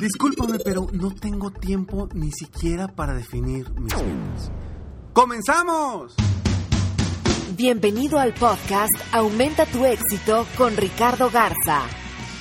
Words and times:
Discúlpame, 0.00 0.58
pero 0.64 0.86
no 0.94 1.10
tengo 1.10 1.50
tiempo 1.50 2.08
ni 2.14 2.32
siquiera 2.32 2.88
para 2.88 3.12
definir 3.12 3.68
mis 3.78 3.94
metas. 3.94 4.50
¡Comenzamos! 5.12 6.14
Bienvenido 7.54 8.18
al 8.18 8.32
podcast 8.32 8.94
Aumenta 9.12 9.66
tu 9.66 9.84
éxito 9.84 10.46
con 10.56 10.74
Ricardo 10.78 11.28
Garza, 11.28 11.82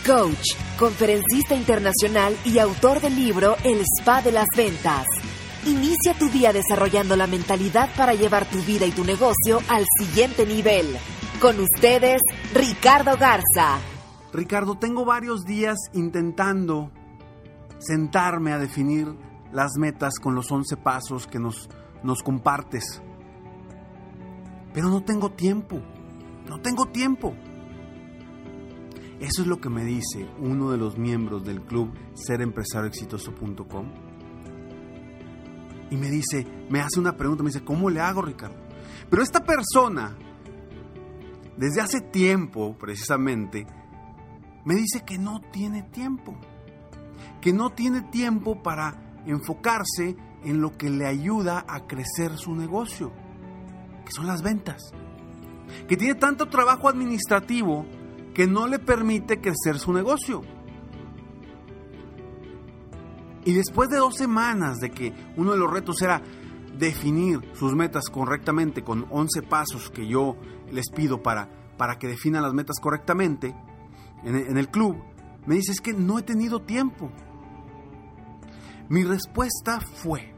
coach, 0.07 0.55
conferencista 0.77 1.53
internacional 1.53 2.37
y 2.45 2.59
autor 2.59 3.01
del 3.01 3.17
libro 3.17 3.57
El 3.65 3.81
Spa 3.81 4.21
de 4.21 4.31
las 4.31 4.47
Ventas. 4.55 5.05
Inicia 5.65 6.13
tu 6.17 6.29
día 6.29 6.53
desarrollando 6.53 7.17
la 7.17 7.27
mentalidad 7.27 7.89
para 7.97 8.13
llevar 8.13 8.49
tu 8.49 8.59
vida 8.59 8.85
y 8.85 8.91
tu 8.91 9.03
negocio 9.03 9.59
al 9.67 9.85
siguiente 9.99 10.45
nivel. 10.45 10.95
Con 11.41 11.59
ustedes, 11.59 12.21
Ricardo 12.53 13.17
Garza. 13.17 13.79
Ricardo, 14.31 14.77
tengo 14.77 15.03
varios 15.03 15.43
días 15.43 15.77
intentando 15.93 16.91
sentarme 17.79 18.51
a 18.51 18.59
definir 18.59 19.15
las 19.51 19.77
metas 19.77 20.19
con 20.19 20.35
los 20.35 20.51
11 20.51 20.77
pasos 20.77 21.25
que 21.27 21.39
nos, 21.39 21.69
nos 22.03 22.21
compartes. 22.21 23.01
Pero 24.73 24.89
no 24.89 25.03
tengo 25.03 25.31
tiempo, 25.31 25.81
no 26.47 26.61
tengo 26.61 26.85
tiempo. 26.87 27.33
Eso 29.19 29.41
es 29.41 29.47
lo 29.47 29.59
que 29.59 29.69
me 29.69 29.83
dice 29.83 30.29
uno 30.39 30.71
de 30.71 30.77
los 30.77 30.97
miembros 30.97 31.43
del 31.43 31.61
club 31.61 31.91
serempresarioexitoso.com. 32.13 33.91
Y 35.91 35.97
me 35.97 36.09
dice, 36.09 36.45
me 36.69 36.79
hace 36.79 36.99
una 36.99 37.17
pregunta, 37.17 37.43
me 37.43 37.49
dice, 37.49 37.65
¿cómo 37.65 37.89
le 37.89 37.99
hago, 37.99 38.21
Ricardo? 38.21 38.55
Pero 39.09 39.23
esta 39.23 39.43
persona, 39.43 40.15
desde 41.57 41.81
hace 41.81 41.99
tiempo 41.99 42.77
precisamente, 42.77 43.65
me 44.65 44.75
dice 44.75 45.03
que 45.03 45.17
no 45.17 45.41
tiene 45.51 45.83
tiempo 45.83 46.39
que 47.41 47.53
no 47.53 47.71
tiene 47.71 48.01
tiempo 48.01 48.61
para 48.61 49.21
enfocarse 49.25 50.15
en 50.43 50.61
lo 50.61 50.77
que 50.77 50.89
le 50.89 51.05
ayuda 51.05 51.65
a 51.67 51.85
crecer 51.87 52.37
su 52.37 52.55
negocio, 52.55 53.11
que 54.05 54.11
son 54.11 54.27
las 54.27 54.41
ventas. 54.41 54.91
Que 55.87 55.97
tiene 55.97 56.15
tanto 56.15 56.47
trabajo 56.47 56.89
administrativo 56.89 57.85
que 58.33 58.47
no 58.47 58.67
le 58.67 58.79
permite 58.79 59.39
crecer 59.39 59.77
su 59.77 59.93
negocio. 59.93 60.41
Y 63.45 63.53
después 63.53 63.89
de 63.89 63.97
dos 63.97 64.15
semanas 64.15 64.77
de 64.77 64.91
que 64.91 65.13
uno 65.37 65.51
de 65.53 65.57
los 65.57 65.71
retos 65.71 66.01
era 66.01 66.21
definir 66.77 67.39
sus 67.53 67.75
metas 67.75 68.09
correctamente 68.09 68.83
con 68.83 69.05
11 69.09 69.41
pasos 69.43 69.89
que 69.89 70.07
yo 70.07 70.37
les 70.71 70.89
pido 70.89 71.21
para, 71.21 71.49
para 71.77 71.97
que 71.97 72.07
definan 72.07 72.43
las 72.43 72.53
metas 72.53 72.77
correctamente 72.79 73.55
en, 74.23 74.35
en 74.35 74.57
el 74.57 74.69
club, 74.69 74.97
me 75.45 75.55
dice 75.55 75.73
que 75.81 75.93
no 75.93 76.19
he 76.19 76.23
tenido 76.23 76.61
tiempo. 76.61 77.11
Mi 78.89 79.03
respuesta 79.03 79.79
fue, 79.79 80.33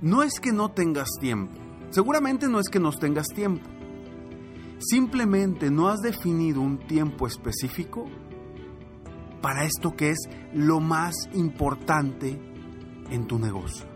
no 0.00 0.22
es 0.22 0.40
que 0.40 0.52
no 0.52 0.70
tengas 0.70 1.10
tiempo, 1.20 1.60
seguramente 1.90 2.48
no 2.48 2.58
es 2.58 2.68
que 2.68 2.80
no 2.80 2.90
tengas 2.92 3.26
tiempo, 3.28 3.68
simplemente 4.78 5.70
no 5.70 5.88
has 5.88 6.00
definido 6.00 6.62
un 6.62 6.78
tiempo 6.78 7.26
específico 7.26 8.06
para 9.42 9.64
esto 9.64 9.94
que 9.94 10.10
es 10.10 10.18
lo 10.54 10.80
más 10.80 11.14
importante 11.34 12.40
en 13.10 13.26
tu 13.26 13.38
negocio. 13.38 13.86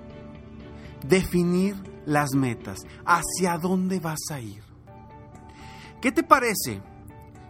Definir 1.06 1.76
las 2.04 2.34
metas, 2.34 2.80
hacia 3.04 3.56
dónde 3.58 3.98
vas 3.98 4.20
a 4.30 4.40
ir. 4.40 4.62
¿Qué 6.00 6.12
te 6.12 6.22
parece 6.22 6.82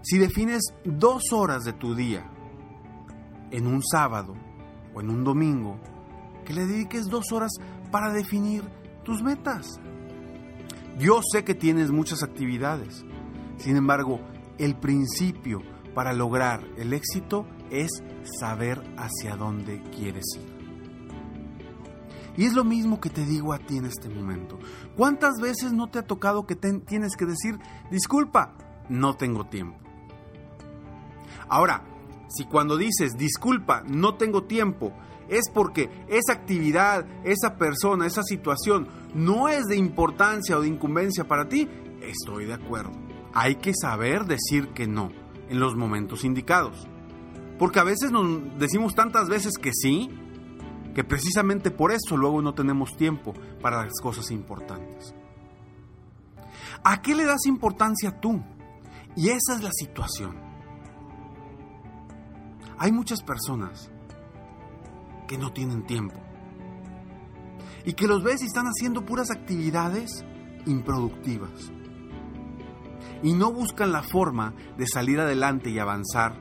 si 0.07 0.19
defines 0.19 0.63
dos 0.85 1.33
horas 1.33 1.65
de 1.65 1.73
tu 1.73 1.97
día 1.97 2.31
en 3.51 3.67
un 3.67 3.83
sábado 3.83 4.37
o 4.95 5.01
en 5.01 5.11
un 5.11 5.25
domingo, 5.25 5.81
que 6.45 6.55
le 6.55 6.65
dediques 6.65 7.07
dos 7.07 7.33
horas 7.33 7.51
para 7.91 8.13
definir 8.13 8.63
tus 9.03 9.21
metas. 9.21 9.81
Yo 10.97 11.23
sé 11.29 11.43
que 11.43 11.57
tienes 11.57 11.91
muchas 11.91 12.23
actividades, 12.23 13.05
sin 13.57 13.75
embargo, 13.75 14.21
el 14.59 14.79
principio 14.79 15.61
para 15.93 16.13
lograr 16.13 16.65
el 16.77 16.93
éxito 16.93 17.45
es 17.73 17.91
saber 18.39 18.81
hacia 18.97 19.35
dónde 19.35 19.83
quieres 19.91 20.25
ir. 20.37 20.57
Y 22.37 22.45
es 22.45 22.53
lo 22.53 22.63
mismo 22.63 23.01
que 23.01 23.11
te 23.11 23.25
digo 23.25 23.53
a 23.53 23.59
ti 23.59 23.79
en 23.79 23.87
este 23.87 24.09
momento. 24.09 24.61
¿Cuántas 24.97 25.41
veces 25.43 25.73
no 25.73 25.89
te 25.89 25.99
ha 25.99 26.07
tocado 26.07 26.47
que 26.47 26.55
tienes 26.55 27.17
que 27.17 27.27
decir, 27.27 27.59
disculpa, 27.91 28.55
no 28.89 29.17
tengo 29.17 29.47
tiempo? 29.47 29.86
Ahora, 31.49 31.83
si 32.29 32.45
cuando 32.45 32.77
dices, 32.77 33.13
disculpa, 33.17 33.83
no 33.87 34.15
tengo 34.15 34.45
tiempo, 34.45 34.93
es 35.29 35.51
porque 35.53 35.91
esa 36.09 36.33
actividad, 36.33 37.07
esa 37.25 37.57
persona, 37.57 38.07
esa 38.07 38.23
situación 38.23 38.89
no 39.15 39.49
es 39.49 39.65
de 39.67 39.77
importancia 39.77 40.57
o 40.57 40.61
de 40.61 40.69
incumbencia 40.69 41.25
para 41.25 41.49
ti, 41.49 41.69
estoy 42.01 42.47
de 42.47 42.55
acuerdo. 42.55 42.93
Hay 43.35 43.57
que 43.57 43.73
saber 43.75 44.25
decir 44.25 44.69
que 44.69 44.87
no 44.87 45.11
en 45.49 45.61
los 45.61 45.77
momentos 45.77 46.25
indicados. 46.25 46.87
Porque 47.59 47.81
a 47.81 47.85
veces 47.85 48.11
nos 48.11 48.59
decimos 48.59 48.95
tantas 48.95 49.29
veces 49.29 49.55
que 49.59 49.73
sí, 49.73 50.11
que 50.95 51.05
precisamente 51.05 51.71
por 51.71 51.93
eso 51.93 52.17
luego 52.17 52.43
no 52.43 52.55
tenemos 52.55 52.97
tiempo 52.97 53.35
para 53.61 53.85
las 53.85 54.01
cosas 54.01 54.31
importantes. 54.31 55.15
¿A 56.85 57.03
qué 57.03 57.15
le 57.15 57.25
das 57.25 57.47
importancia 57.47 58.21
tú? 58.21 58.43
Y 59.17 59.29
esa 59.29 59.55
es 59.57 59.63
la 59.63 59.73
situación. 59.73 60.46
Hay 62.79 62.93
muchas 62.93 63.23
personas 63.23 63.91
que 65.27 65.39
no 65.39 65.53
tienen 65.53 65.87
tiempo 65.87 66.21
y 67.85 67.95
que 67.95 68.07
los 68.07 68.23
ves 68.23 68.43
y 68.43 68.47
están 68.47 68.67
haciendo 68.67 69.05
puras 69.05 69.31
actividades 69.31 70.25
improductivas 70.67 71.73
y 73.23 73.33
no 73.33 73.53
buscan 73.53 73.93
la 73.93 74.03
forma 74.03 74.55
de 74.77 74.87
salir 74.87 75.21
adelante 75.21 75.71
y 75.71 75.79
avanzar 75.79 76.37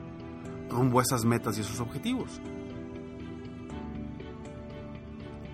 rumbo 0.68 0.98
a 0.98 1.02
esas 1.02 1.24
metas 1.24 1.56
y 1.56 1.62
esos 1.62 1.80
objetivos. 1.80 2.40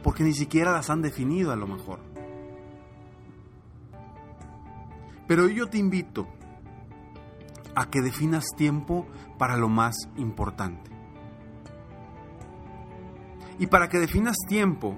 Porque 0.03 0.25
ni 0.25 0.33
siquiera 0.33 0.73
las 0.73 0.91
han 0.91 1.01
definido 1.01 1.53
a 1.53 1.57
lo 1.57 1.67
mejor. 1.69 2.01
Pero 5.29 5.49
yo 5.49 5.69
te 5.69 5.79
invito 5.79 6.27
a 7.75 7.91
que 7.91 8.01
definas 8.01 8.45
tiempo 8.57 9.07
para 9.39 9.57
lo 9.57 9.69
más 9.69 9.95
importante. 10.17 10.91
Y 13.59 13.67
para 13.67 13.89
que 13.89 13.99
definas 13.99 14.37
tiempo 14.49 14.97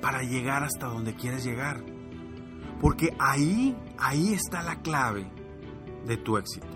para 0.00 0.22
llegar 0.22 0.64
hasta 0.64 0.86
donde 0.86 1.14
quieres 1.14 1.44
llegar. 1.44 1.82
Porque 2.80 3.14
ahí, 3.18 3.76
ahí 3.98 4.32
está 4.32 4.62
la 4.62 4.76
clave 4.76 5.30
de 6.06 6.16
tu 6.16 6.38
éxito. 6.38 6.66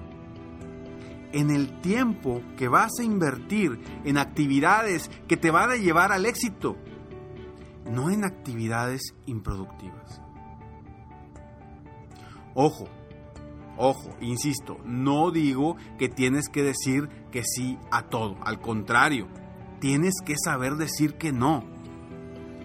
En 1.32 1.50
el 1.50 1.80
tiempo 1.80 2.42
que 2.56 2.68
vas 2.68 2.92
a 3.00 3.04
invertir 3.04 3.80
en 4.04 4.18
actividades 4.18 5.10
que 5.28 5.36
te 5.36 5.50
van 5.50 5.70
a 5.70 5.76
llevar 5.76 6.12
al 6.12 6.26
éxito, 6.26 6.76
no 7.90 8.10
en 8.10 8.24
actividades 8.24 9.14
improductivas. 9.26 10.20
Ojo, 12.54 12.84
Ojo, 13.76 14.10
insisto, 14.20 14.78
no 14.84 15.30
digo 15.30 15.76
que 15.98 16.08
tienes 16.08 16.48
que 16.48 16.62
decir 16.62 17.08
que 17.30 17.42
sí 17.44 17.78
a 17.90 18.02
todo. 18.08 18.36
Al 18.42 18.60
contrario, 18.60 19.28
tienes 19.80 20.14
que 20.24 20.34
saber 20.36 20.74
decir 20.74 21.14
que 21.14 21.32
no. 21.32 21.64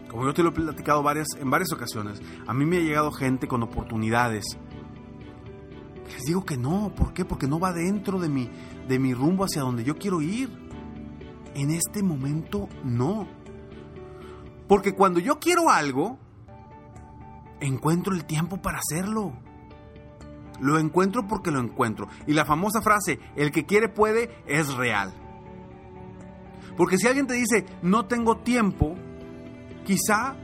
Como 0.09 0.25
yo 0.25 0.33
te 0.33 0.43
lo 0.43 0.49
he 0.49 0.53
platicado 0.53 1.03
varias, 1.03 1.27
en 1.39 1.49
varias 1.49 1.71
ocasiones, 1.73 2.21
a 2.45 2.53
mí 2.53 2.65
me 2.65 2.77
ha 2.77 2.81
llegado 2.81 3.11
gente 3.11 3.47
con 3.47 3.63
oportunidades. 3.63 4.57
Les 6.13 6.23
digo 6.23 6.45
que 6.45 6.57
no, 6.57 6.93
¿por 6.95 7.13
qué? 7.13 7.25
Porque 7.25 7.47
no 7.47 7.59
va 7.59 7.73
dentro 7.73 8.19
de 8.19 8.29
mi, 8.29 8.49
de 8.87 8.99
mi 8.99 9.13
rumbo 9.13 9.43
hacia 9.43 9.61
donde 9.61 9.83
yo 9.83 9.95
quiero 9.97 10.21
ir. 10.21 10.49
En 11.53 11.71
este 11.71 12.03
momento 12.03 12.69
no. 12.83 13.27
Porque 14.67 14.93
cuando 14.93 15.19
yo 15.19 15.39
quiero 15.39 15.69
algo, 15.69 16.19
encuentro 17.59 18.13
el 18.13 18.25
tiempo 18.25 18.61
para 18.61 18.79
hacerlo. 18.79 19.33
Lo 20.59 20.79
encuentro 20.79 21.27
porque 21.27 21.51
lo 21.51 21.59
encuentro. 21.59 22.07
Y 22.25 22.33
la 22.33 22.45
famosa 22.45 22.81
frase, 22.81 23.19
el 23.35 23.51
que 23.51 23.65
quiere 23.65 23.89
puede, 23.89 24.43
es 24.47 24.73
real. 24.73 25.13
Porque 26.75 26.97
si 26.97 27.07
alguien 27.07 27.27
te 27.27 27.33
dice, 27.33 27.65
no 27.81 28.05
tengo 28.05 28.37
tiempo, 28.37 28.95
quizá 29.85 30.35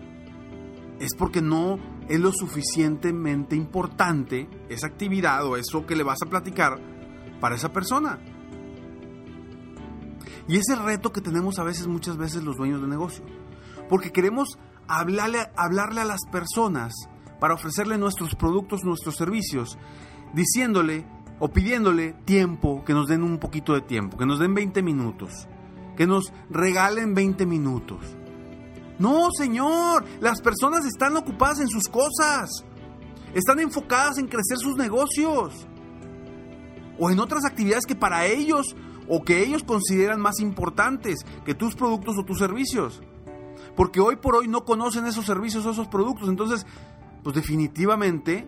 es 0.99 1.15
porque 1.17 1.41
no 1.41 1.77
es 2.09 2.19
lo 2.19 2.31
suficientemente 2.31 3.55
importante 3.55 4.49
esa 4.69 4.87
actividad 4.87 5.45
o 5.45 5.57
eso 5.57 5.85
que 5.85 5.95
le 5.95 6.03
vas 6.03 6.21
a 6.21 6.29
platicar 6.29 6.79
para 7.39 7.55
esa 7.55 7.71
persona. 7.71 8.19
Y 10.47 10.57
es 10.57 10.67
el 10.69 10.83
reto 10.83 11.11
que 11.11 11.21
tenemos 11.21 11.59
a 11.59 11.63
veces, 11.63 11.87
muchas 11.87 12.17
veces 12.17 12.43
los 12.43 12.57
dueños 12.57 12.81
de 12.81 12.87
negocio. 12.87 13.23
Porque 13.89 14.11
queremos 14.11 14.57
hablarle, 14.87 15.39
hablarle 15.55 16.01
a 16.01 16.05
las 16.05 16.21
personas 16.31 16.93
para 17.43 17.55
ofrecerle 17.55 17.97
nuestros 17.97 18.35
productos, 18.35 18.85
nuestros 18.85 19.17
servicios, 19.17 19.77
diciéndole 20.33 21.05
o 21.39 21.49
pidiéndole 21.49 22.13
tiempo, 22.23 22.85
que 22.85 22.93
nos 22.93 23.07
den 23.07 23.21
un 23.21 23.37
poquito 23.37 23.73
de 23.73 23.81
tiempo, 23.81 24.17
que 24.17 24.25
nos 24.25 24.39
den 24.39 24.53
20 24.53 24.81
minutos, 24.81 25.49
que 25.97 26.07
nos 26.07 26.31
regalen 26.49 27.13
20 27.13 27.45
minutos. 27.45 27.99
No, 28.97 29.27
Señor, 29.37 30.05
las 30.21 30.39
personas 30.39 30.85
están 30.85 31.17
ocupadas 31.17 31.59
en 31.59 31.67
sus 31.67 31.89
cosas, 31.89 32.63
están 33.33 33.59
enfocadas 33.59 34.19
en 34.19 34.27
crecer 34.27 34.57
sus 34.59 34.77
negocios 34.77 35.67
o 36.97 37.11
en 37.11 37.19
otras 37.19 37.43
actividades 37.43 37.85
que 37.85 37.97
para 37.97 38.25
ellos 38.25 38.73
o 39.09 39.21
que 39.21 39.43
ellos 39.43 39.63
consideran 39.65 40.21
más 40.21 40.39
importantes 40.39 41.25
que 41.43 41.53
tus 41.53 41.75
productos 41.75 42.15
o 42.17 42.23
tus 42.23 42.39
servicios. 42.39 43.01
Porque 43.75 43.99
hoy 43.99 44.15
por 44.15 44.35
hoy 44.35 44.47
no 44.47 44.65
conocen 44.65 45.05
esos 45.07 45.25
servicios 45.25 45.65
o 45.65 45.71
esos 45.71 45.87
productos. 45.87 46.29
Entonces, 46.29 46.65
pues 47.23 47.35
definitivamente 47.35 48.47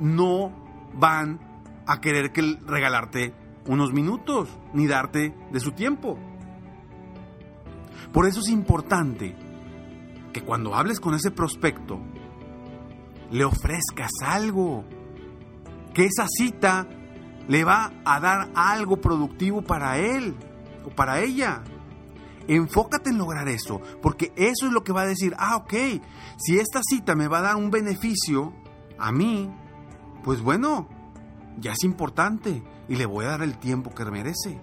no 0.00 0.52
van 0.94 1.40
a 1.86 2.00
querer 2.00 2.32
que 2.32 2.58
regalarte 2.66 3.34
unos 3.66 3.92
minutos 3.92 4.48
ni 4.74 4.86
darte 4.86 5.34
de 5.50 5.60
su 5.60 5.72
tiempo. 5.72 6.18
Por 8.12 8.26
eso 8.26 8.40
es 8.40 8.48
importante 8.48 9.34
que 10.32 10.42
cuando 10.42 10.74
hables 10.74 11.00
con 11.00 11.14
ese 11.14 11.30
prospecto, 11.30 12.00
le 13.30 13.44
ofrezcas 13.44 14.10
algo. 14.24 14.84
Que 15.94 16.04
esa 16.06 16.26
cita 16.28 16.86
le 17.48 17.64
va 17.64 17.92
a 18.04 18.20
dar 18.20 18.50
algo 18.54 19.00
productivo 19.00 19.62
para 19.62 19.98
él 19.98 20.34
o 20.84 20.90
para 20.90 21.20
ella. 21.20 21.62
Enfócate 22.48 23.10
en 23.10 23.18
lograr 23.18 23.48
eso, 23.48 23.80
porque 24.00 24.32
eso 24.36 24.66
es 24.66 24.72
lo 24.72 24.84
que 24.84 24.92
va 24.92 25.02
a 25.02 25.06
decir, 25.06 25.34
ah, 25.38 25.56
ok, 25.56 25.74
si 26.38 26.58
esta 26.58 26.80
cita 26.82 27.14
me 27.14 27.28
va 27.28 27.38
a 27.38 27.42
dar 27.42 27.56
un 27.56 27.70
beneficio 27.70 28.52
a 28.98 29.12
mí, 29.12 29.50
pues 30.24 30.40
bueno, 30.40 30.88
ya 31.58 31.72
es 31.72 31.84
importante 31.84 32.62
y 32.88 32.96
le 32.96 33.06
voy 33.06 33.24
a 33.24 33.28
dar 33.28 33.42
el 33.42 33.58
tiempo 33.58 33.94
que 33.94 34.04
merece. 34.04 34.60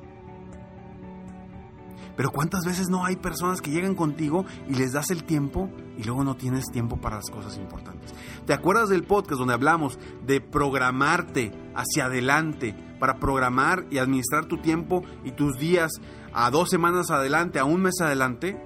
Pero 2.15 2.31
¿cuántas 2.31 2.65
veces 2.65 2.89
no 2.89 3.05
hay 3.05 3.15
personas 3.15 3.61
que 3.61 3.71
llegan 3.71 3.95
contigo 3.95 4.45
y 4.67 4.73
les 4.73 4.91
das 4.91 5.09
el 5.09 5.23
tiempo 5.23 5.69
y 5.97 6.03
luego 6.03 6.25
no 6.25 6.35
tienes 6.35 6.65
tiempo 6.65 6.97
para 6.97 7.15
las 7.15 7.29
cosas 7.29 7.57
importantes? 7.57 8.13
¿Te 8.45 8.51
acuerdas 8.51 8.89
del 8.89 9.05
podcast 9.05 9.39
donde 9.39 9.53
hablamos 9.53 9.97
de 10.25 10.41
programarte 10.41 11.53
hacia 11.75 12.07
adelante 12.07 12.75
para 12.99 13.19
programar 13.19 13.85
y 13.89 13.97
administrar 13.97 14.45
tu 14.45 14.57
tiempo 14.57 15.03
y 15.23 15.31
tus 15.31 15.57
días 15.57 15.91
a 16.33 16.49
dos 16.51 16.69
semanas 16.69 17.11
adelante, 17.11 17.59
a 17.59 17.65
un 17.65 17.81
mes 17.81 18.01
adelante? 18.01 18.61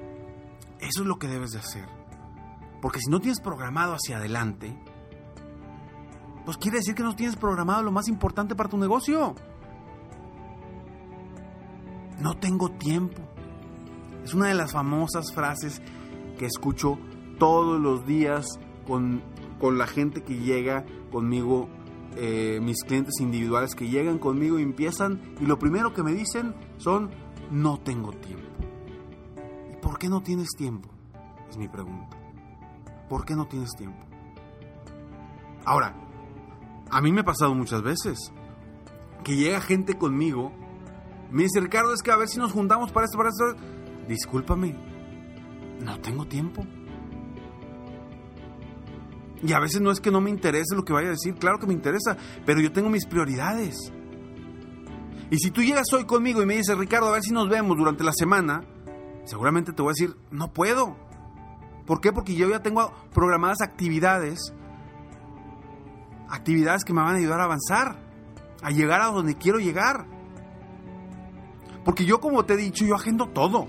Eso 0.80 1.02
es 1.02 1.08
lo 1.08 1.18
que 1.18 1.28
debes 1.28 1.52
de 1.52 1.60
hacer. 1.60 1.88
Porque 2.82 3.00
si 3.00 3.10
no 3.10 3.20
tienes 3.20 3.40
programado 3.40 3.94
hacia 3.94 4.18
adelante, 4.18 4.78
pues 6.46 6.58
quiere 6.58 6.80
decir 6.80 6.96
que 6.96 7.04
no 7.04 7.16
tienes 7.16 7.38
programado 7.38 7.84
lo 7.84 7.92
más 7.92 8.08
importante 8.08 8.56
para 8.56 8.70
tu 8.70 8.78
negocio. 8.78 9.36
No 12.20 12.36
tengo 12.36 12.70
tiempo. 12.70 13.22
Es 14.24 14.34
una 14.34 14.48
de 14.48 14.54
las 14.54 14.74
famosas 14.74 15.34
frases 15.34 15.82
que 16.38 16.46
escucho 16.46 16.98
todos 17.40 17.80
los 17.80 18.06
días 18.06 18.46
con, 18.86 19.22
con 19.60 19.78
la 19.78 19.88
gente 19.88 20.24
que 20.24 20.38
llega 20.40 20.86
conmigo, 21.12 21.70
eh, 22.18 22.60
mis 22.62 22.84
clientes 22.84 23.20
individuales 23.20 23.76
que 23.76 23.90
llegan 23.90 24.20
conmigo 24.20 24.60
y 24.60 24.64
empiezan 24.64 25.22
y 25.40 25.46
lo 25.46 25.60
primero 25.60 25.94
que 25.94 26.04
me 26.04 26.14
dicen 26.14 26.54
son, 26.78 27.12
no 27.52 27.80
tengo 27.80 28.12
tiempo. 28.12 28.48
¿Y 29.72 29.76
por 29.82 29.98
qué 29.98 30.10
no 30.10 30.22
tienes 30.22 30.50
tiempo? 30.58 30.90
Es 31.50 31.58
mi 31.58 31.68
pregunta. 31.68 32.18
¿Por 33.10 33.26
qué 33.26 33.36
no 33.36 33.48
tienes 33.48 33.72
tiempo? 33.78 34.00
Ahora, 35.66 35.96
a 36.90 37.02
mí 37.02 37.12
me 37.12 37.22
ha 37.22 37.26
pasado 37.26 37.54
muchas 37.56 37.82
veces 37.82 38.32
que 39.24 39.36
llega 39.36 39.62
gente 39.62 39.98
conmigo, 39.98 40.52
me 41.32 41.44
dice, 41.44 41.62
Ricardo, 41.62 41.94
es 41.94 42.02
que 42.02 42.12
a 42.12 42.18
ver 42.18 42.28
si 42.28 42.38
nos 42.40 42.52
juntamos 42.52 42.92
para 42.92 43.06
esto, 43.06 43.18
para 43.18 43.30
esto 43.30 43.56
discúlpame, 44.08 44.76
no 45.84 46.00
tengo 46.00 46.26
tiempo. 46.26 46.66
Y 49.46 49.52
a 49.52 49.60
veces 49.60 49.82
no 49.82 49.92
es 49.92 50.00
que 50.00 50.10
no 50.10 50.22
me 50.22 50.30
interese 50.30 50.76
lo 50.76 50.86
que 50.86 50.94
vaya 50.94 51.10
a 51.10 51.12
decir, 51.12 51.36
claro 51.36 51.60
que 51.60 51.68
me 51.68 51.74
interesa, 51.74 52.18
pero 52.46 52.62
yo 52.62 52.72
tengo 52.72 52.90
mis 52.90 53.06
prioridades. 53.06 53.76
Y 55.30 55.38
si 55.38 55.52
tú 55.52 55.62
llegas 55.62 55.92
hoy 55.94 56.06
conmigo 56.06 56.42
y 56.42 56.46
me 56.46 56.56
dices, 56.56 56.78
Ricardo, 56.78 57.08
a 57.08 57.14
ver 57.14 57.24
si 57.24 57.32
nos 57.32 57.50
vemos 57.50 57.78
durante 57.78 58.04
la 58.04 58.14
semana, 58.14 58.64
seguramente 59.26 59.74
te 59.74 59.82
voy 59.82 59.90
a 59.90 59.96
decir, 60.00 60.16
no 60.32 60.54
puedo. 60.54 60.96
¿Por 61.86 62.00
qué? 62.00 62.14
Porque 62.14 62.36
yo 62.36 62.50
ya 62.50 62.62
tengo 62.62 62.94
programadas 63.14 63.62
actividades, 63.62 64.54
actividades 66.30 66.86
que 66.86 66.94
me 66.94 67.02
van 67.02 67.16
a 67.16 67.18
ayudar 67.18 67.42
a 67.42 67.46
avanzar, 67.46 67.98
a 68.62 68.70
llegar 68.72 69.02
a 69.02 69.08
donde 69.08 69.36
quiero 69.36 69.60
llegar. 69.60 70.06
Porque 71.84 72.06
yo, 72.06 72.22
como 72.22 72.46
te 72.46 72.54
he 72.54 72.58
dicho, 72.58 72.86
yo 72.86 72.96
agendo 72.96 73.28
todo. 73.28 73.68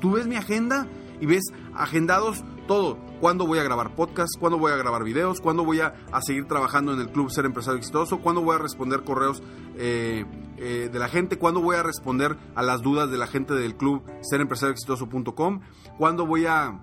Tú 0.00 0.12
ves 0.12 0.26
mi 0.26 0.34
agenda 0.34 0.88
y 1.20 1.26
ves 1.26 1.44
agendados 1.74 2.42
todo. 2.66 2.98
¿Cuándo 3.20 3.46
voy 3.46 3.58
a 3.58 3.62
grabar 3.62 3.94
podcast? 3.94 4.38
¿Cuándo 4.38 4.58
voy 4.58 4.72
a 4.72 4.76
grabar 4.76 5.04
videos? 5.04 5.40
¿Cuándo 5.40 5.64
voy 5.64 5.80
a, 5.80 5.94
seguir 6.20 6.46
trabajando 6.46 6.92
en 6.92 7.00
el 7.00 7.10
club 7.10 7.30
Ser 7.30 7.46
Empresario 7.46 7.78
Exitoso? 7.78 8.18
¿Cuándo 8.18 8.42
voy 8.42 8.56
a 8.56 8.58
responder 8.58 9.02
correos 9.02 9.42
eh, 9.76 10.24
eh, 10.58 10.90
de 10.92 10.98
la 10.98 11.08
gente? 11.08 11.38
¿Cuándo 11.38 11.60
voy 11.60 11.76
a 11.76 11.82
responder 11.82 12.36
a 12.54 12.62
las 12.62 12.82
dudas 12.82 13.10
de 13.10 13.16
la 13.16 13.26
gente 13.26 13.54
del 13.54 13.76
club 13.76 14.02
serempresarioexitoso.com? 14.20 15.60
¿Cuándo 15.96 16.26
voy 16.26 16.46
a, 16.46 16.80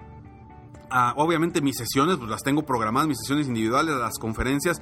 Obviamente 1.16 1.62
mis 1.62 1.78
sesiones, 1.78 2.18
pues 2.18 2.30
las 2.30 2.44
tengo 2.44 2.64
programadas, 2.64 3.08
mis 3.08 3.20
sesiones 3.20 3.48
individuales, 3.48 3.96
las 3.96 4.18
conferencias. 4.18 4.82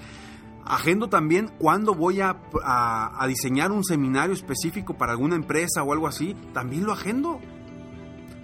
Agendo 0.66 1.10
también 1.10 1.52
cuándo 1.58 1.94
voy 1.94 2.22
a, 2.22 2.38
a 2.64 3.28
diseñar 3.28 3.72
un 3.72 3.84
seminario 3.84 4.34
específico 4.34 4.98
para 4.98 5.12
alguna 5.14 5.36
empresa 5.36 5.84
o 5.84 5.94
algo 5.94 6.08
así. 6.08 6.36
También 6.54 6.86
lo 6.86 6.94
agendo. 6.94 7.40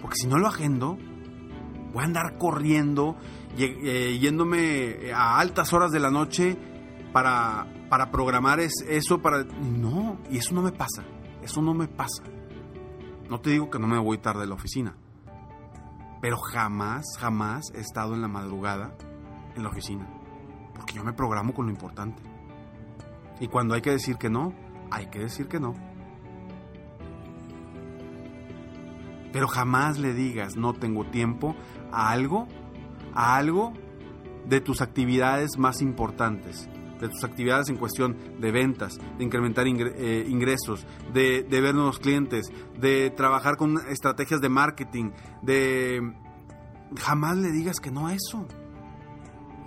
Porque 0.00 0.16
si 0.16 0.26
no 0.26 0.38
lo 0.38 0.46
agendo, 0.46 0.98
voy 1.96 2.02
a 2.02 2.06
andar 2.08 2.36
corriendo, 2.36 3.16
eh, 3.56 4.18
yéndome 4.20 5.14
a 5.14 5.38
altas 5.38 5.72
horas 5.72 5.90
de 5.92 5.98
la 5.98 6.10
noche 6.10 6.54
para, 7.10 7.66
para 7.88 8.10
programar 8.10 8.60
eso, 8.60 9.22
para... 9.22 9.44
No, 9.44 10.18
y 10.30 10.36
eso 10.36 10.54
no 10.54 10.60
me 10.60 10.72
pasa, 10.72 11.04
eso 11.42 11.62
no 11.62 11.72
me 11.72 11.88
pasa. 11.88 12.22
No 13.30 13.40
te 13.40 13.48
digo 13.48 13.70
que 13.70 13.78
no 13.78 13.86
me 13.86 13.98
voy 13.98 14.18
tarde 14.18 14.42
a 14.42 14.46
la 14.46 14.56
oficina, 14.56 14.94
pero 16.20 16.36
jamás, 16.36 17.06
jamás 17.18 17.64
he 17.74 17.80
estado 17.80 18.12
en 18.14 18.20
la 18.20 18.28
madrugada 18.28 18.94
en 19.54 19.62
la 19.62 19.70
oficina, 19.70 20.06
porque 20.74 20.92
yo 20.92 21.02
me 21.02 21.14
programo 21.14 21.54
con 21.54 21.64
lo 21.64 21.72
importante. 21.72 22.22
Y 23.40 23.48
cuando 23.48 23.74
hay 23.74 23.80
que 23.80 23.92
decir 23.92 24.18
que 24.18 24.28
no, 24.28 24.52
hay 24.90 25.06
que 25.06 25.20
decir 25.20 25.48
que 25.48 25.60
no. 25.60 25.72
Pero 29.36 29.48
jamás 29.48 29.98
le 29.98 30.14
digas 30.14 30.56
no 30.56 30.72
tengo 30.72 31.04
tiempo 31.04 31.54
a 31.92 32.10
algo, 32.10 32.48
a 33.12 33.36
algo 33.36 33.74
de 34.48 34.62
tus 34.62 34.80
actividades 34.80 35.58
más 35.58 35.82
importantes, 35.82 36.70
de 36.98 37.10
tus 37.10 37.22
actividades 37.22 37.68
en 37.68 37.76
cuestión 37.76 38.16
de 38.40 38.50
ventas, 38.50 38.98
de 39.18 39.24
incrementar 39.24 39.66
eh, 39.66 40.24
ingresos, 40.26 40.86
de, 41.12 41.42
de 41.42 41.60
ver 41.60 41.74
nuevos 41.74 41.98
clientes, 41.98 42.46
de 42.80 43.10
trabajar 43.10 43.58
con 43.58 43.76
estrategias 43.90 44.40
de 44.40 44.48
marketing, 44.48 45.10
de... 45.42 46.14
Jamás 46.98 47.36
le 47.36 47.52
digas 47.52 47.78
que 47.78 47.90
no 47.90 48.06
a 48.06 48.14
eso. 48.14 48.46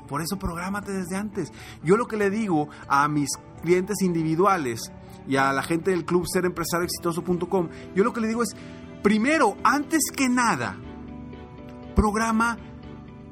Por 0.08 0.24
eso 0.24 0.40
prográmate 0.40 0.94
desde 0.94 1.16
antes. 1.16 1.54
Yo 1.84 1.96
lo 1.96 2.08
que 2.08 2.18
le 2.18 2.32
digo 2.32 2.70
a 2.88 3.08
mis 3.08 3.30
clientes 3.62 4.02
individuales 4.02 4.92
y 5.28 5.36
a 5.36 5.54
la 5.54 5.62
gente 5.62 5.92
del 5.92 6.06
club 6.06 6.26
serempresarioexitoso.com, 6.26 7.70
yo 7.94 8.04
lo 8.04 8.14
que 8.14 8.22
le 8.22 8.30
digo 8.30 8.42
es, 8.42 8.56
primero, 9.02 9.58
antes 9.64 10.04
que 10.16 10.30
nada, 10.30 10.78
programa 11.96 12.58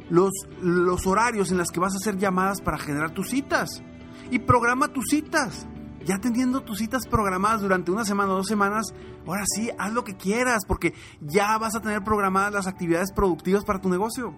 los, 0.10 0.32
los 0.62 1.06
horarios 1.06 1.52
en 1.52 1.58
los 1.58 1.70
que 1.70 1.80
vas 1.80 1.94
a 1.94 1.98
hacer 1.98 2.18
llamadas 2.18 2.62
para 2.62 2.78
generar 2.78 3.12
tus 3.12 3.30
citas. 3.30 3.82
Y 4.30 4.40
programa 4.40 4.90
tus 4.90 5.06
citas. 5.10 5.68
Ya 6.04 6.20
teniendo 6.20 6.62
tus 6.62 6.78
citas 6.78 7.06
programadas 7.06 7.62
durante 7.62 7.92
una 7.92 8.06
semana 8.06 8.32
o 8.32 8.38
dos 8.38 8.48
semanas, 8.48 8.94
ahora 9.26 9.44
sí, 9.46 9.70
haz 9.78 9.92
lo 9.92 10.06
que 10.06 10.16
quieras, 10.16 10.64
porque 10.66 10.94
ya 11.20 11.58
vas 11.58 11.76
a 11.76 11.82
tener 11.82 12.02
programadas 12.02 12.54
las 12.54 12.68
actividades 12.68 13.12
productivas 13.12 13.66
para 13.66 13.80
tu 13.80 13.90
negocio. 13.90 14.34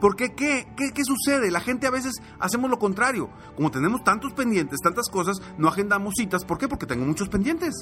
Porque 0.00 0.34
¿qué? 0.34 0.68
¿qué? 0.76 0.92
¿Qué 0.92 1.04
sucede? 1.04 1.50
La 1.50 1.60
gente 1.60 1.88
a 1.88 1.90
veces 1.90 2.22
hacemos 2.38 2.70
lo 2.70 2.78
contrario. 2.78 3.30
Como 3.56 3.72
tenemos 3.72 4.04
tantos 4.04 4.32
pendientes, 4.32 4.78
tantas 4.80 5.08
cosas, 5.08 5.38
no 5.56 5.66
agendamos 5.66 6.14
citas. 6.16 6.44
¿Por 6.44 6.58
qué? 6.58 6.68
Porque 6.68 6.86
tengo 6.86 7.04
muchos 7.04 7.28
pendientes. 7.28 7.74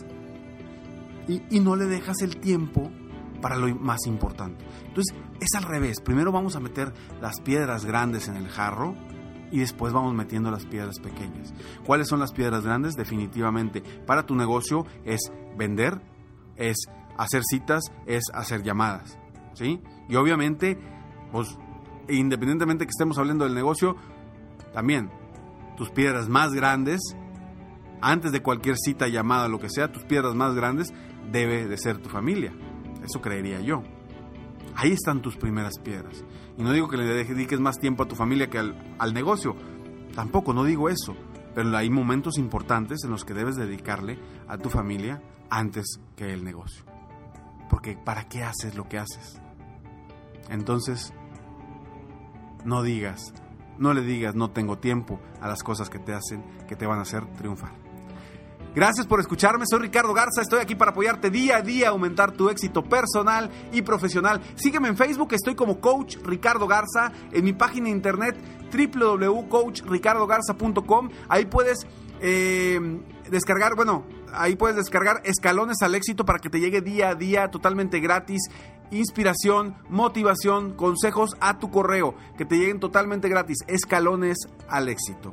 Y, 1.29 1.61
no 1.61 1.77
le 1.77 1.87
dejas 1.87 2.23
el 2.23 2.37
tiempo 2.37 2.91
para 3.41 3.57
lo 3.57 3.75
más 3.75 4.07
importante. 4.07 4.65
Entonces, 4.87 5.15
es 5.41 5.55
al 5.57 5.65
revés. 5.65 6.01
Primero 6.01 6.33
vamos 6.33 6.57
a 6.57 6.61
meter 6.61 6.93
las 7.21 7.41
piedras 7.41 7.85
grandes 7.85 8.29
en 8.29 8.37
el 8.37 8.49
jarro 8.49 8.95
y 9.51 9.59
después 9.59 9.93
vamos 9.93 10.15
metiendo 10.15 10.51
las 10.51 10.65
piedras 10.65 10.99
pequeñas. 10.99 11.53
¿Cuáles 11.85 12.09
son 12.09 12.21
las 12.21 12.33
piedras 12.33 12.65
grandes? 12.65 12.95
Definitivamente, 12.95 13.83
para 14.07 14.25
tu 14.25 14.35
negocio 14.35 14.87
es 15.05 15.33
vender, 15.57 16.01
es 16.57 16.77
hacer 17.17 17.43
citas, 17.45 17.85
es 18.07 18.25
hacer 18.33 18.63
llamadas. 18.63 19.19
¿Sí? 19.55 19.81
Y 20.09 20.17
obviamente, 20.17 20.79
pues, 21.33 21.57
independientemente 22.09 22.85
que 22.85 22.91
estemos 22.91 23.19
hablando 23.19 23.45
del 23.45 23.55
negocio, 23.55 23.97
también 24.73 25.11
tus 25.77 25.91
piedras 25.91 26.29
más 26.29 26.53
grandes, 26.53 27.01
antes 28.01 28.33
de 28.33 28.43
cualquier 28.43 28.77
cita, 28.77 29.09
llamada, 29.09 29.49
lo 29.49 29.59
que 29.59 29.71
sea, 29.71 29.93
tus 29.93 30.05
piedras 30.05 30.35
más 30.35 30.55
grandes 30.55 30.93
debe 31.31 31.67
de 31.67 31.79
ser 31.79 31.99
tu 31.99 32.09
familia. 32.09 32.53
Eso 33.05 33.21
creería 33.21 33.61
yo. 33.61 33.83
Ahí 34.75 34.93
están 34.93 35.23
tus 35.23 35.37
primeras 35.37 35.79
piedras. 35.79 36.25
Y 36.59 36.63
no 36.63 36.73
digo 36.73 36.89
que 36.89 36.97
le 36.97 37.05
dediques 37.05 37.61
más 37.61 37.79
tiempo 37.79 38.03
a 38.03 38.09
tu 38.09 38.15
familia 38.15 38.49
que 38.49 38.59
al, 38.59 39.15
negocio. 39.15 39.57
Tampoco, 40.15 40.53
no 40.53 40.65
digo 40.65 40.89
eso. 40.89 41.17
Pero 41.55 41.75
hay 41.77 41.89
momentos 41.89 42.37
importantes 42.37 43.05
en 43.05 43.11
los 43.11 43.25
que 43.25 43.33
debes 43.33 43.57
dedicarle 43.57 44.19
a 44.47 44.59
tu 44.59 44.69
familia 44.69 45.23
antes 45.49 46.01
que 46.15 46.33
el 46.33 46.45
negocio. 46.45 46.85
Porque 47.71 47.97
¿para 47.97 48.29
qué 48.29 48.43
haces 48.43 48.75
lo 48.75 48.89
que 48.89 48.99
haces? 48.99 49.41
Entonces, 50.51 51.15
no 52.65 52.83
digas, 52.83 53.33
no 53.79 53.95
le 53.95 54.03
digas 54.03 54.35
no 54.35 54.51
tengo 54.51 54.79
tiempo 54.79 55.21
a 55.41 55.49
las 55.49 55.63
cosas 55.63 55.89
que 55.89 55.99
te 55.99 56.13
hacen, 56.13 56.45
que 56.69 56.77
te 56.77 56.87
van 56.87 56.99
a 56.99 57.03
hacer 57.03 57.27
triunfar. 57.35 57.86
Gracias 58.77 59.07
por 59.07 59.21
escucharme, 59.21 59.65
soy 59.67 59.81
Ricardo 59.81 60.13
Garza, 60.13 60.43
estoy 60.43 60.61
aquí 60.61 60.75
para 60.75 60.91
apoyarte 60.91 61.31
día 61.31 61.57
a 61.57 61.63
día, 61.63 61.89
aumentar 61.89 62.33
tu 62.33 62.51
éxito 62.51 62.85
personal 62.85 63.51
y 63.73 63.81
profesional. 63.81 64.43
Sígueme 64.55 64.89
en 64.89 64.99
Facebook, 64.99 65.33
estoy 65.33 65.55
como 65.55 65.81
Coach 65.81 66.19
Ricardo 66.23 66.67
Garza, 66.67 67.11
en 67.33 67.43
mi 67.43 67.55
página 67.55 67.89
internet 67.89 68.37
www.coachricardogarza.com, 68.71 71.09
ahí 71.31 71.47
puedes 71.47 71.87
eh, 72.21 73.01
descargar, 73.31 73.77
bueno, 73.77 74.05
ahí 74.35 74.57
puedes 74.57 74.77
descargar 74.77 75.23
escalones 75.25 75.81
al 75.81 75.95
éxito 75.95 76.27
para 76.27 76.39
que 76.39 76.51
te 76.51 76.61
llegue 76.61 76.83
día 76.83 77.09
a 77.09 77.15
día 77.15 77.51
totalmente 77.51 77.99
gratis 77.99 78.43
inspiración, 78.91 79.75
motivación, 79.89 80.75
consejos 80.75 81.35
a 81.41 81.59
tu 81.59 81.71
correo, 81.71 82.15
que 82.37 82.45
te 82.45 82.59
lleguen 82.59 82.79
totalmente 82.79 83.31
gratis, 83.31 83.57
escalones 83.69 84.37
al 84.69 84.91
éxito. 84.91 85.33